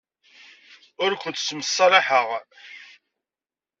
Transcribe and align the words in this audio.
Ur 1.03 1.11
kent-ssemṣalaḥeɣ. 1.21 2.27